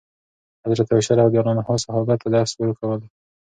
حضرت 0.65 0.87
عایشه 0.93 1.13
رضي 1.19 1.37
الله 1.39 1.51
عنها 1.55 1.75
صحابه 1.85 2.15
ته 2.21 2.27
درس 2.35 2.51
ورکول. 2.57 2.99